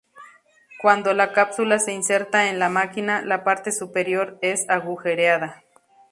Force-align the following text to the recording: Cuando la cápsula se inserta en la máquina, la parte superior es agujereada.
Cuando 0.81 1.13
la 1.13 1.31
cápsula 1.31 1.77
se 1.77 1.93
inserta 1.93 2.49
en 2.49 2.57
la 2.57 2.69
máquina, 2.69 3.21
la 3.21 3.43
parte 3.43 3.71
superior 3.71 4.39
es 4.41 4.67
agujereada. 4.67 5.63